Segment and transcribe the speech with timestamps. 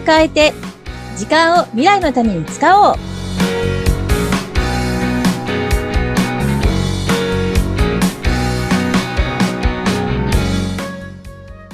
[0.00, 0.52] を変えて、
[1.16, 2.96] 時間を未来のために使おう。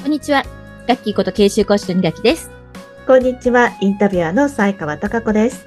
[0.01, 0.43] こんにちは。
[0.87, 2.49] ガッキーこと研修講師の二垣です。
[3.05, 3.71] こんにちは。
[3.81, 5.65] インタビュアーの西川貴子です。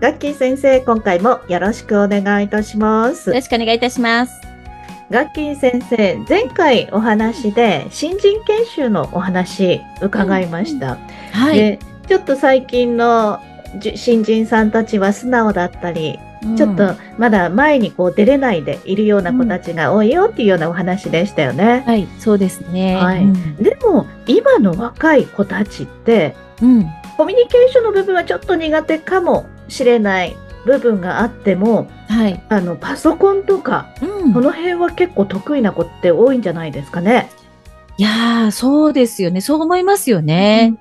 [0.00, 3.34] ガッキー先生、今回もよろしくお願いいたしますよ。
[3.34, 4.32] ろしくお願いいたします。
[5.10, 10.98] ガッキー先生、前回お話で新人研修のお話伺いました。
[11.32, 11.56] はい。
[11.56, 11.78] で、
[12.10, 13.40] ちょっと最近の
[13.78, 16.18] じ新人さんたちは素直だったり、
[16.56, 21.84] ちょっとまだ前にこう出れないでいるような子たちが多いよっていうようなお話でしたよね。
[21.86, 22.96] はい、そうですね。
[22.96, 26.84] はいうんでも、今の若い子たちって、うん。
[27.16, 30.34] コミュニケーションの部分はちょっと苦手かもしれない
[30.66, 32.42] 部分があっても、はい。
[32.48, 37.30] あの、パソコンとか、うんこの辺は結構得意な子って多いんじゃないですかね。
[37.98, 39.40] いやー、そうですよね。
[39.40, 40.74] そう思いますよね。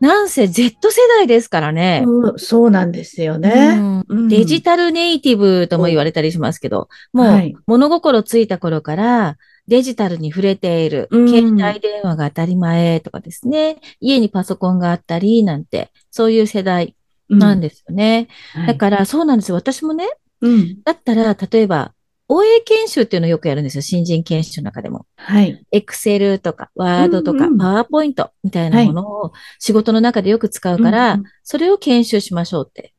[0.00, 2.04] なんせ Z 世代ですからね。
[2.06, 3.76] うんそうなんですよね。
[3.78, 16.96] うんうんデジタルネイティブとも言われたりしますけど、もうはい物心ついた頃からデジタルに触れている、うん携帯電話が当たり前とかですね、家にパソコンがあったりなんて、そういう世代
[17.28, 18.28] なんですよね。
[18.52, 19.56] はいだからそうなんですよ。
[19.56, 20.08] 私もね、
[20.40, 20.82] うん。
[20.82, 21.92] だったら例えば、
[22.28, 23.82] OA 研修っていうのをよくやるんですよ。
[23.82, 25.06] 新人研修の中でも。
[25.16, 25.64] はい。
[25.72, 32.92] Excel とか Word とかうんうん PowerPoint みたいなものを仕事の中でよく使うから、うんうんそれを研修しましょうって。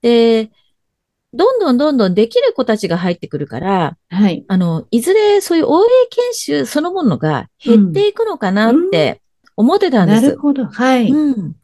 [0.00, 0.50] で、
[1.34, 4.44] どんどんどんどんできる子たちが入ってくるから、はい。
[4.48, 9.20] あの、いずれそういう OA 研修そのものが減っていくのかなって
[9.56, 10.22] 思ってたんです。
[10.22, 10.66] なるほど。
[10.66, 11.10] はい。
[11.10, 11.54] うん。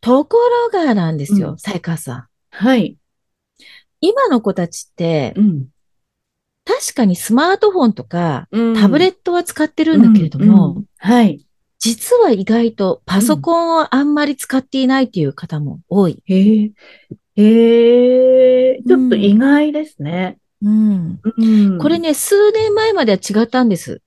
[0.00, 0.38] とこ
[0.72, 2.26] ろがなんですようん、才川さん。
[2.50, 2.96] はい。
[4.00, 5.66] 今の子たちって、うん。
[6.64, 11.44] 確かにスマートフォンとか、タブレッットは使ってるんだけれども、はい。
[11.78, 16.22] 実は意外とパソコンをあんまり使っていないっていう方も多い。
[16.26, 16.72] へえ。
[17.34, 18.82] へえ。
[18.86, 20.38] ちょっと意外ですね。
[20.62, 21.20] うん。
[21.36, 24.00] うんこれ、ね、数年前までは違ったんです。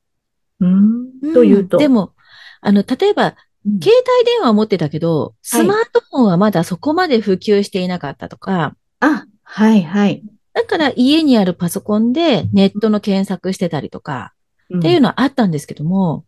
[0.62, 1.34] うん。
[1.34, 1.76] というと。
[1.76, 2.14] んでも、
[2.62, 3.36] あの、例えば、
[3.66, 10.24] うん、携帯電話を持ってたけど、スマートフォンはまだそこまで普及していなかったとか、あ、はい、はい。
[10.56, 14.34] だから家にあるパソコンでネットの検索してたりとか、
[14.74, 16.26] っっていうのはあったんですけども、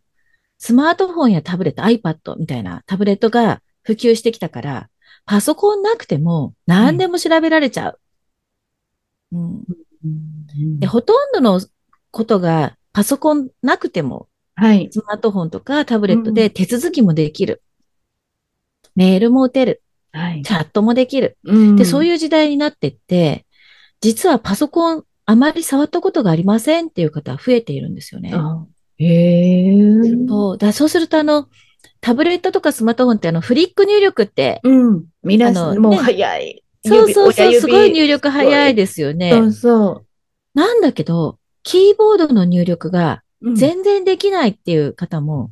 [0.58, 4.90] スマートフォンやタブレット、iPad みたいなタブレットが普及してきたから、
[5.24, 8.00] パソコンなくても何でも調べられちゃう。
[9.32, 11.60] うん、うんでほとんどの
[12.10, 14.90] ことがパソコンなくても、はい。
[14.92, 17.62] スマートフォンとかタブレットで手続きもできる。
[18.94, 19.82] メールも打てる。
[20.12, 20.42] はい。
[20.42, 21.38] チャットもできる。
[21.44, 23.46] うんで、そういう時代になってって、
[24.00, 28.32] 実はパソコンあまり触ったことがありませんっていう方は増えているんですよね。
[28.34, 28.64] あ
[28.98, 29.76] へえ。
[30.28, 30.58] そう。
[30.58, 31.48] だそうすると、あの、
[32.00, 35.04] タブレットとかスマートフォンってあの、フリック入力って、うん。
[35.22, 36.64] 皆さん、もう早い。
[36.84, 39.30] そうそうそう、すごい入力早いですよね。
[39.32, 40.04] そうそ
[40.54, 43.54] なんだけど、キーボードの入力がう。
[43.56, 45.50] 全然できないっていう方も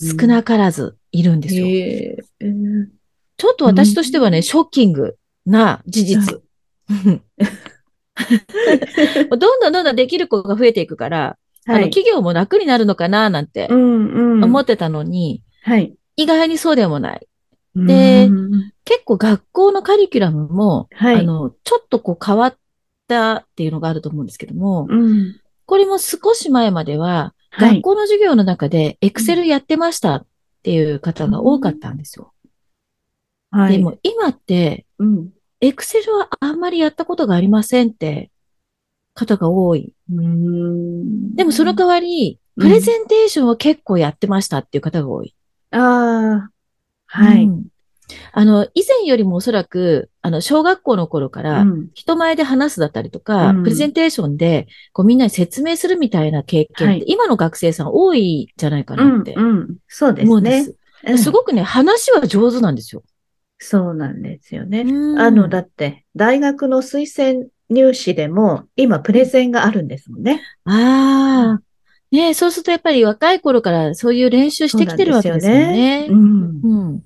[0.00, 1.66] 少なからずいるんですよ。
[1.66, 2.16] へえ。
[3.36, 6.42] ちょっと私としてはね、うんショッキングな事実。
[9.30, 11.90] どんどんどんどんできる子が増えていくから、あの、はい。
[11.90, 14.44] 企業も楽になるのかななんてうんうん。
[14.44, 15.94] 思ってたのに、はい。
[16.16, 17.26] 意外にそうでもない。
[17.74, 22.56] でうん結構学校のカリキュラムも、はいあの、ちょっとこう変わっ
[23.08, 25.40] たっていうのがあると思うんですけども、うん。
[25.66, 30.26] これも少し前までは、はい学校の授業の中でエクセルやってましたっ
[30.62, 32.34] ていう方が多かったんですよ。
[33.50, 33.78] はい。
[33.78, 35.30] でも今って、うん。
[35.60, 38.30] エクセルはあんまりやったことがありませんって
[39.14, 39.92] 方が多い。
[40.12, 45.34] うんでもその代わり、うんプレゼンテーションは結構やってましたっていう方が多い。
[45.72, 46.50] ああ、
[47.04, 47.44] はい。
[47.44, 47.66] うん
[48.32, 59.76] あの、以前よりもおそらく、あの、小学校の頃から、うん人前で話すだったりとか、うんプレゼンテーションで、こうみんなに説明するみたいな経験って、はい今の学生さん多いんじゃないかうなってんうん。
[59.88, 60.76] そうですねす。。
[61.06, 63.02] うんすごくね、話は上手なんですよ。
[63.58, 64.82] そうなんですよね。
[64.82, 70.42] うんあの、だって、大学の推薦入試でも、今、プレゼンがあるんですもんね。
[70.64, 71.62] ああ、
[72.10, 76.06] ねえそうするとやっぱり若い頃からそういう練習してきてるわけですよね。
[76.08, 76.60] うん。
[76.62, 77.02] うん。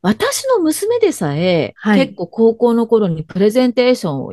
[0.00, 4.32] 私の娘でさえ、はい結構高校の頃にプレゼンテーションを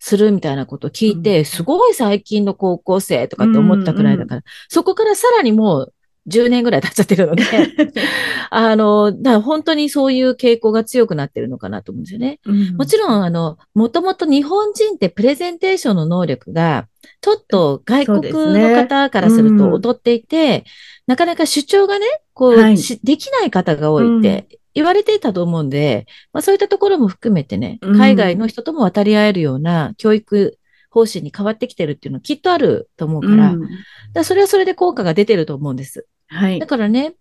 [0.00, 5.93] するみたいなことを聞いて、うんすごい最近の高校生とかって思ったくらいだから、そこからさらにもう
[6.26, 7.44] 10年ぐらい経っちゃってるので、
[8.50, 12.40] あの、だ本当にそういう傾向が強くなってるのかなと思うんですよね。
[12.76, 16.86] もちろん、あの、もともと日本人ってプレゼンテーションの能力が、
[17.20, 19.58] ちょっと外国の方からするうん。
[19.58, 20.64] と劣っていて、
[21.06, 22.78] なかなか主張がね、こう、はい。
[22.78, 27.96] しできない方が多いって言われていたと思うんで、まあそういったところも含めてね、うん。
[27.96, 30.58] 海外の人とも渡り合えるような教育
[30.90, 33.68] 方針に変わってきてるっていうのはきっとあると思うから、うん。
[34.14, 36.06] らそれはそれで効果が出てると思うんです。
[36.34, 36.66] はいだ。
[36.66, 37.14] からね、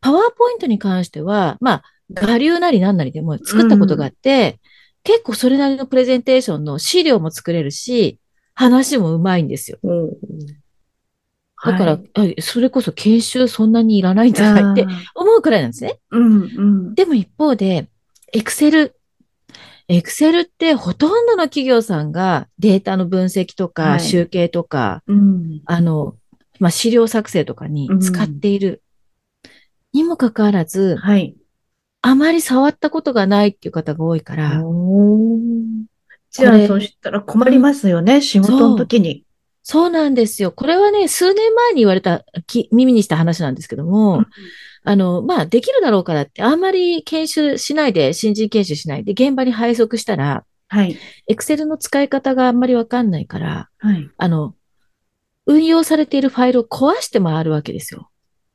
[0.00, 1.82] パワーポイントに関しては、まあ、
[2.14, 4.60] 我流なりなんなりでも作ったことがあって、
[5.04, 8.18] 結構それなりのプレゼンテーションの資料も作れるし、
[8.54, 9.78] 話もうまいんですよ。
[9.82, 10.10] うん
[11.64, 16.00] だから、はいあそれこそ研修そんなにいらないんじゃないって思うくらいなんですね。
[16.10, 16.46] うんう
[16.90, 16.94] ん。
[16.96, 17.88] でも一方で、
[18.32, 18.96] エクセル。
[19.86, 25.62] エクセルってほとんどの企業さんがデータの分析とはかい集計とか、うん。
[25.66, 26.16] あの、
[26.62, 28.84] まあ、資料作成とかに使っている。
[29.92, 31.34] にもかかわらず、はい。
[32.02, 34.62] あまり触ったことがないっていう方が多いから、
[36.30, 39.24] じゃあ、そしたら困りますよね、仕事の時に。
[39.64, 40.52] そうなんですよ。
[40.52, 44.26] これはね、数年前に言われた、き耳にした話なんですけども、うん
[44.84, 50.96] あの、まあ、できるだろうからって、あんまり研修しないで、新人研修しないで、現場に配属したら、はい。
[51.28, 54.10] エクセルの使い方があんまりわかんないから、はい。
[54.16, 54.56] あの、
[55.46, 58.10] 運用されているファイルを壊して回るわけですよ。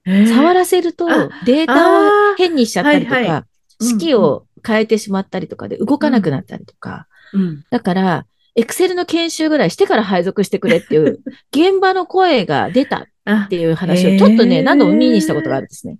[0.05, 3.47] 触触らせるとあ、データを変にしちゃったりとはいはか、
[3.81, 7.65] 式を変えてしまったりとかで動かなくなったりとか、うん。
[7.69, 8.25] だから、
[8.55, 11.19] エクセルの研修ぐらいしてから配属してくれっていう、
[11.51, 15.97] 現場の声が出たあっていう話をちょっとね、何度も耳にしたことがあるんですね。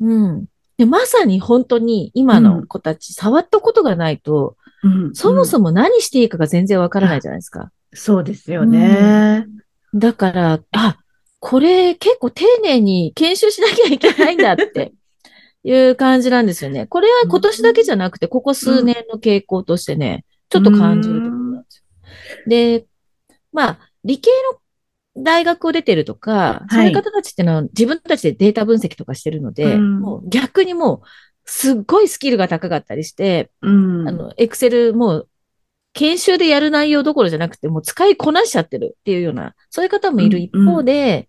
[0.00, 0.46] うん。
[0.76, 5.64] で、まさに本当に今の子たち、触ったことがないと、うんそもそも。
[5.64, 7.72] も何していいかが全然わからないじゃないですか。
[7.94, 9.44] そうですよね。
[9.94, 10.98] だから、あ、
[11.40, 14.92] これ結構丁寧に研修しなきゃいけないんだって
[15.64, 16.86] いう感じなんですよね。
[16.86, 21.84] これは今年だけじゃなくて、ここ数年の傾向としてね、ちょっと感じるところなんですよ。
[22.46, 22.86] で、
[23.52, 24.58] まあ、理系の
[25.22, 31.08] 大学を出てるとか、そういう方たちってのは自分たちでデータ分析とかしてるので、うんもう逆にもう、
[31.44, 34.08] すっごいスキルが高かったりして、うん。
[34.08, 35.28] あの、エクセルもう、
[35.92, 41.28] 研修でやる内容どころじゃなくて、もう使いこなしちゃってるっていうような、そういう方もいる一方で、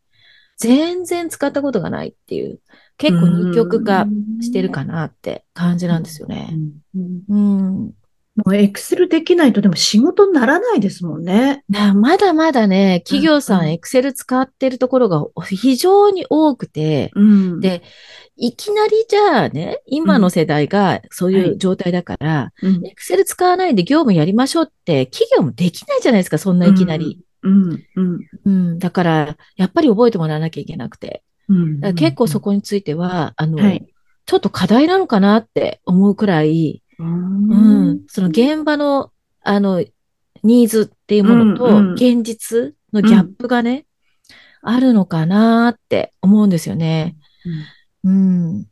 [0.58, 2.60] 全然使ったことがないっていう、
[2.98, 4.06] 結構二極化
[4.42, 6.50] してるかなって感じなんですようね。
[6.52, 7.94] んうんうん。
[8.46, 11.64] もうエクセルできないとでも仕事にならないですもんね。
[11.70, 17.84] なまだまだね、企業さうんんエクセル使ってるところが非常に多くて、うんで、
[18.38, 27.20] いきなりじゃあね、今の世代がそういう状態だから、うんエクセル使わないで業務やりましょうって、企業もできないじゃないですか、そんないきなり。。
[27.44, 27.84] うん。
[27.96, 28.20] うん。
[28.46, 28.80] うん。
[28.80, 31.24] だから、やっぱり覚えてもらわなきゃいけなくて。
[31.96, 33.88] 結構そこについては、あの、はい。
[34.26, 38.04] ちょっと課題なのかなって思うくらい、ううんん。
[38.08, 39.12] その現場の、
[39.42, 39.84] あの、
[40.44, 43.86] ニーズっていうものとうんうん現実のギャップがね、
[44.62, 47.16] あるのかなって思うんですよね。
[48.04, 48.66] うん。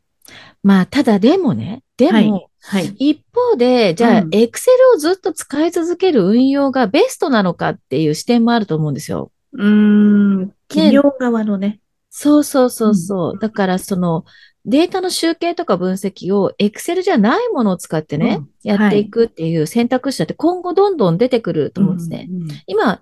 [0.62, 2.86] まあ、ただでもね、でも、はいはい。
[2.98, 9.32] 一方で、じゃあう、んエクセルをずっと使い続ける運用がベストなのかっていう視点もあると思うんですよ。
[9.52, 10.52] うん。
[10.68, 11.80] 企業側のね。
[12.10, 13.38] そうそうそうそう。
[13.38, 14.24] だから、その、
[14.64, 22.28] データの集計とか分析をエクセルじゃないものを使ってね、うんやっていくっていう選択肢だって今後どんどん出てくると思うんですね。
[22.30, 22.48] うん。
[22.66, 23.00] 今、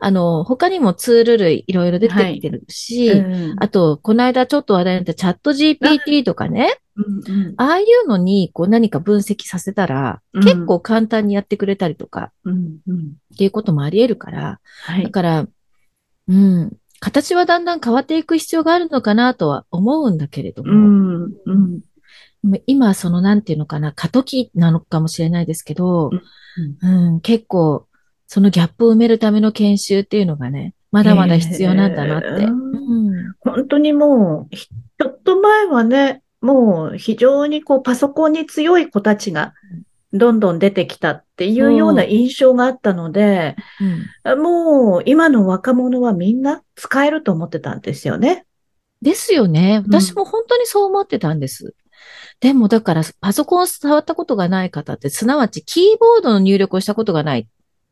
[0.00, 12.98] あの、他にもツール類いろいろ出てきてるし、うんあと、この間ちょっと話題になったチャット GPT とかね、うんうんああいうのにこう何か分析させたら、うん結構簡単にやってくれたりとかうんうん
[13.34, 15.04] っていうこともあり得るから、はい。
[15.04, 15.46] だから、
[16.28, 21.80] うん、形はだんだん変わっていく必要があるのかなとは思うんだけれどうも、んうん。
[22.66, 26.20] 今そのなんていうのかな、過渡期なのかもしれないですけど、う
[26.82, 27.86] うん、結構
[28.26, 32.46] そのギャップを埋めるための研修っていうのがね、まだまだ必要なんだなって。
[33.40, 39.54] 本当にもう、ひちょっと前はね、もう非常にこうパソコンに強い子たちが
[40.12, 43.56] どんどん出てきたっていうような印象があったので、
[44.24, 48.46] うんもう今の若者はみんな使えると思ってたんですよね。
[49.02, 49.82] ですよね。
[49.84, 51.74] うん私も本当にそう思ってたんです。
[52.40, 57.48] でもだからパソコンを触ったことがない方って、すなわちキーボードの入力をしたことがない。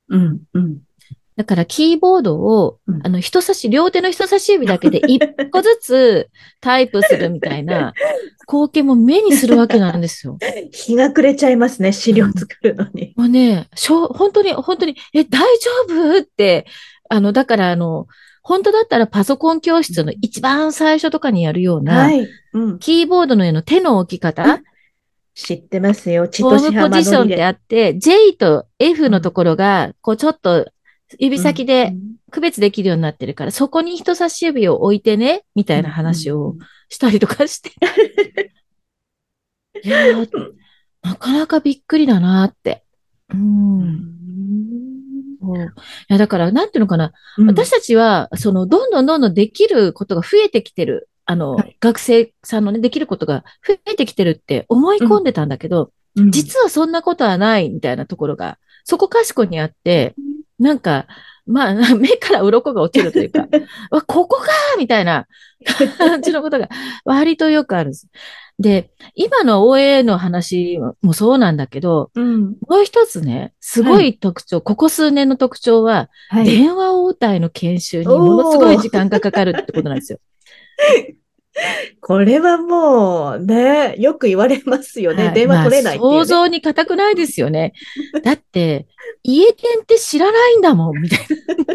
[0.09, 0.79] うん、うん。
[1.37, 7.93] だからキーボードを、うんあの人差し、両手の人差し指だけで 一個ずつタイプするみたいな
[8.49, 10.39] 光景も目にするわけなんですよ。
[10.73, 13.13] 日が暮れちゃいますね、資料作るのに。
[13.17, 16.19] もうね、しょう本当に、本当に、え、大丈夫？
[16.19, 16.67] って、
[17.11, 18.07] あの、だからあの、
[18.43, 22.29] 本当だったらパソコン教室の一番最初とかにやるような、はい。
[22.55, 22.79] うん。
[22.79, 24.63] キーボードの絵の手の置き方、
[25.35, 26.29] 知ってますよ。
[26.29, 27.45] 千ホームポ歳浜ジションって。
[27.45, 30.67] あって、J と F のところが、こうちょっと
[31.19, 31.95] 指先で
[32.31, 36.57] 区別できるようになってるから、そこに人差し指を置いてね、みたいな話を
[36.89, 37.71] したりとかして。
[39.85, 40.53] いやー
[41.03, 42.83] なかなかびっくりだなって。
[43.33, 44.17] うん。
[45.41, 45.69] そうい
[46.09, 47.13] や、だから、なんていうのかな。
[47.39, 51.09] うん私たちは、その、どんどんどんどんできることが増えてきてる。
[51.25, 60.15] あの、はい学生さんのね、できることが増えてきてるって思い込んでたんだけど、うん実はそんなことはないみたいなところが、そこかしこにあって、
[60.59, 61.07] なんか、
[61.47, 63.47] まあ、 目から鱗が落ちるというか、
[63.91, 64.49] わ、ここか
[64.79, 65.27] みたいな
[65.99, 66.69] 感じのことが
[67.05, 68.09] 割とよくあるんです。
[68.59, 76.47] で、今の OA の話もそうなんだけど、うんもう一つね、すごい特徴、ここ数年の特徴は、はい。
[76.47, 80.19] 電話応対の研修にものすごい時間がかかるってことなんですよ。
[82.01, 85.27] これはもうね、よく言われますよね。
[85.27, 87.73] はい電話取れないねまあ想像に難くないですよね。
[88.23, 88.87] だって、
[89.27, 91.75] 家電って知らないんだもん、みたいな。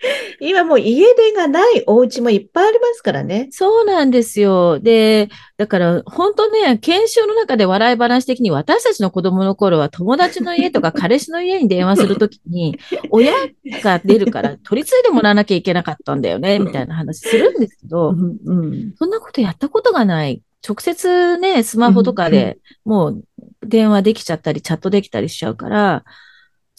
[0.40, 3.48] 今もう家電がないお家もいっぱいありますからね。
[3.50, 4.78] そうなんですよ。
[4.80, 12.78] で、だから、本当ね、研修の中で笑い話的に私たちの子供の頃は友達の家とか彼氏の家に電話するときに、
[13.10, 13.34] 親
[13.82, 20.42] が出るから取り継いでもらわなきゃいけなかったんだよね、みたいな話するんですけど、んうんそんなことやったことがない。
[20.66, 23.24] 直接ね、スマホとかでもう
[23.62, 26.04] 電話できちゃったり、チャットできたりしちゃうから、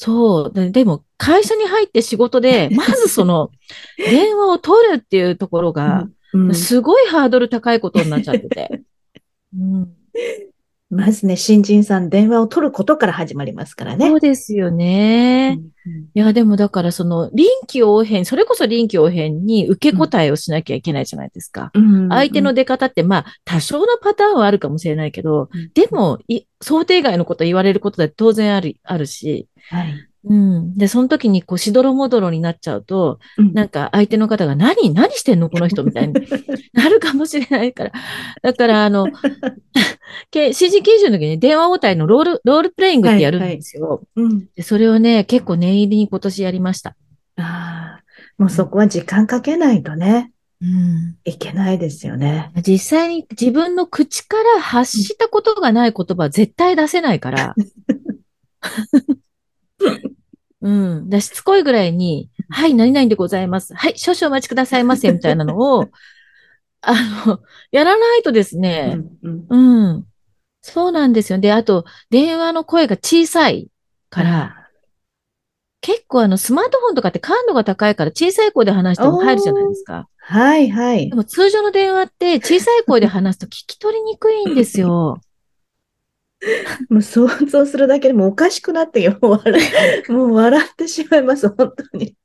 [0.04, 0.52] そう。
[0.52, 3.52] ででも、会社に入って仕事で、 まずその、
[4.00, 8.82] 電話を取るっていうところが、うんすごいハードル高いことになっちゃってて。
[9.54, 9.94] うん、
[10.92, 14.10] まずね、新人さん電話を取ることから始まりますからね。
[14.10, 15.58] そうですよね。
[16.14, 21.72] いや、でもだからその、臨機応変、それこそ臨機応変に受け答えをしなきゃいけないじゃないですか。
[21.74, 30.78] うん相手の出方って、まあ、多少のパターンはあるかもしれないけど、うんでも、い想定外のこと言われることだって当然ある、あるし、はいうん。
[30.78, 36.14] で、その時にこう、しどろもどろになっちゃうと、うんなんか相手の方が何、何してんのこの人みたいに
[36.74, 37.92] なるかもしれないから。
[38.42, 39.08] だから、あの、
[40.30, 44.02] け CG 研修の時に電話応対のロール、ロールプレイングってやるんですよ。
[44.16, 46.96] うんでそれをね、結構念入りに今年やりました。
[47.38, 48.04] ああ
[48.38, 51.18] もうそこは時間かけないとね、うん。
[51.26, 52.52] いけないですよね。
[52.66, 57.56] 実際に自分の口から発したことがない言葉は絶対出せないから。
[60.62, 61.10] うん。
[61.10, 63.74] でしつこいぐらいに、はい、何々でございます。
[63.74, 65.88] はい、少々お待ちくださいませ、みたいなのを、
[66.82, 66.94] あ
[67.26, 67.40] の、
[67.72, 70.06] やらないとですうね、んうんうん。
[70.62, 71.40] そうなんですよ。
[71.40, 73.70] で、あと、電話の声が小さい
[74.10, 74.62] から、
[75.82, 80.08] 結構あの、スマートフォンとかって感度が高いから小さい声で話しても入るじゃないですか。
[80.20, 81.16] はいはいで。
[81.16, 85.20] も通常の電話って小さい声で話すと聞き取りにくいんですよ。
[86.90, 89.62] もう想像するだけでもおかしくなってよ、もう笑
[90.08, 92.16] い もう笑ってしまいます、本当に。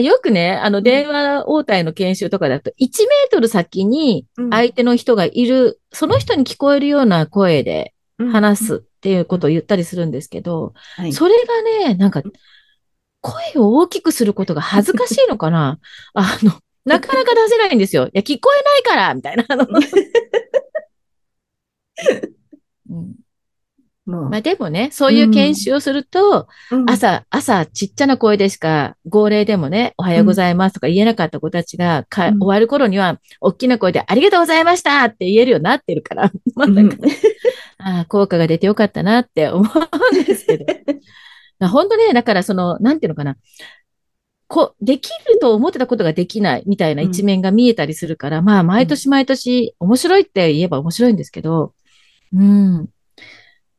[0.00, 11.12] よくね、あの電話応対の研修とかだと1メートル先に相手の人がいる、その人に聞こえるような声で話すっていうことを言ったりするんですけど、はい。
[11.12, 12.22] それがね、なんか
[13.20, 15.78] 声を大きくすることが恥ずかしいのかな。
[16.14, 18.06] あの、なかなか出せないんですよ。
[18.06, 19.44] いや、聞こえないからみたいな。
[22.90, 23.14] うん
[24.30, 26.90] まあでもね、そういう研修をすると、うん。
[26.90, 32.38] 朝、朝、ちっちゃな声でしか、号令でもね、おはようございますとか言えなかった子たちが、かうん。
[32.38, 36.96] 終わる頃には、大きな声でありがとうございましたって言えるようになってるから、 まあなんか、
[37.78, 40.64] ああ、効果が出てよかったなって思うんですけど。
[41.58, 43.36] な本当ね、だからその、なんていうのかな。
[44.46, 51.74] こう、できると思ってたことができないみたいな一面が見えたりするから、まあ、毎年毎年面白いって言えば面白いんですけど、
[52.32, 52.88] うん。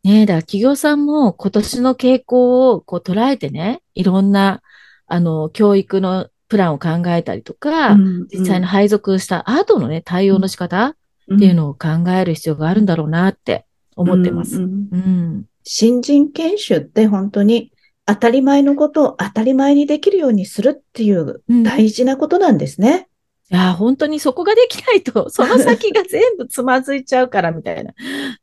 [0.04, 4.62] ねえ、だから企業さんも今年の傾向をこう捉えてね、いろんな、
[5.08, 7.98] あの、教育のプランを考えたりとか、
[8.32, 10.96] 実際の配属した後のね、対応の仕方
[11.36, 13.66] っていうのを考える必要があるんだろうなって
[13.96, 14.58] 思ってます。
[14.58, 15.00] うんううん
[15.40, 15.46] ん。
[15.64, 17.72] 新人研修って本当に
[18.06, 23.09] 当たり前のことを当たり前にできるようにするっていううん大事なことなんですね。
[23.52, 27.94] いや、本当にそこができないと、 その先が全部つまずいちゃうからみたいな。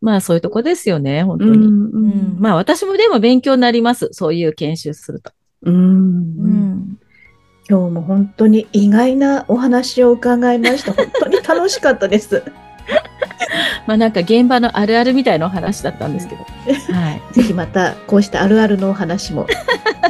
[0.00, 1.50] まあそういうとこですよね、本当に。
[1.52, 4.08] うんうんまあ私もでも勉強になります。
[4.12, 5.32] そういう研修すると。
[5.62, 6.98] うんうん。
[7.68, 10.92] 今日も本当に意外なお話を伺いました。
[10.94, 12.42] 本当に楽しかったです。
[13.86, 16.42] まあなんか現場のあるあるみたいなお話だったんですけど。
[16.92, 17.22] はい。
[17.32, 19.46] ぜひまたこうしたあるあるのお話も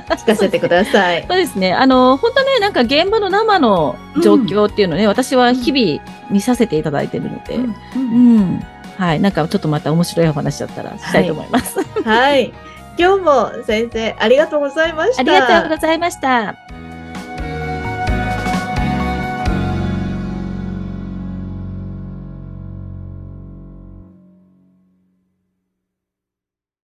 [0.01, 1.25] 聞かせてください。
[1.29, 1.73] そうですね。
[1.73, 8.63] あの、本当ね、なんか現場の生の状況っていうのね、私は日々見させていただいてるので、うん。
[8.99, 9.21] はい。
[9.21, 11.79] なんかちょっとまた面白いお話だったらしたいと思います。
[12.05, 12.53] はい。
[12.99, 15.21] 今日も先生ありがとうございました。
[15.21, 16.86] ありがとうございました。